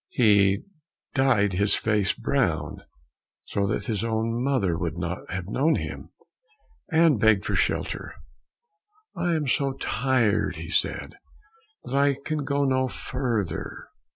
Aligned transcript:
He 0.09 0.63
dyed 1.13 1.53
his 1.53 1.75
face 1.75 2.11
brown, 2.11 2.81
so 3.45 3.67
that 3.67 3.85
his 3.85 4.03
own 4.03 4.43
mother 4.43 4.75
would 4.75 4.97
not 4.97 5.29
have 5.29 5.45
known 5.47 5.75
him; 5.75 6.09
and 6.91 7.19
begged 7.19 7.45
for 7.45 7.53
shelter: 7.53 8.15
"I 9.15 9.35
am 9.35 9.45
so 9.45 9.73
tired," 9.73 10.55
said 10.69 11.11
he, 11.13 11.89
"that 11.91 11.95
I 11.95 12.15
can 12.15 12.43
go 12.45 12.65
no 12.65 12.87
further." 12.87 13.89